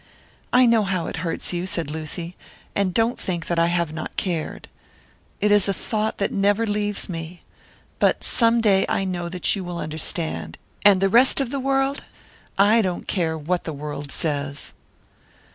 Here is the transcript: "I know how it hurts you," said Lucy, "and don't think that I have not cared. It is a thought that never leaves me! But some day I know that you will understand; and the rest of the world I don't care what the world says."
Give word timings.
"I 0.51 0.65
know 0.65 0.81
how 0.83 1.05
it 1.05 1.17
hurts 1.17 1.53
you," 1.53 1.67
said 1.67 1.91
Lucy, 1.91 2.35
"and 2.73 2.91
don't 2.91 3.19
think 3.19 3.45
that 3.45 3.59
I 3.59 3.67
have 3.67 3.93
not 3.93 4.17
cared. 4.17 4.67
It 5.39 5.51
is 5.51 5.67
a 5.69 5.73
thought 5.75 6.17
that 6.17 6.31
never 6.31 6.65
leaves 6.65 7.07
me! 7.07 7.43
But 7.99 8.23
some 8.23 8.61
day 8.61 8.83
I 8.89 9.03
know 9.05 9.29
that 9.29 9.55
you 9.55 9.63
will 9.63 9.77
understand; 9.77 10.57
and 10.83 11.01
the 11.01 11.07
rest 11.07 11.39
of 11.39 11.51
the 11.51 11.59
world 11.59 12.03
I 12.57 12.81
don't 12.81 13.07
care 13.07 13.37
what 13.37 13.63
the 13.63 13.73
world 13.73 14.11
says." 14.11 14.73